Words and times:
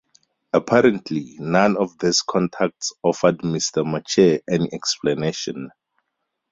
Apparently, 0.51 1.35
none 1.37 1.77
of 1.77 1.95
these 1.99 2.23
contacts 2.23 2.91
offered 3.03 3.37
Mr. 3.41 3.85
Matchett 3.85 4.41
any 4.49 4.67
explanation. 4.73 5.69